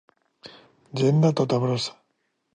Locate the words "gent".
1.03-1.21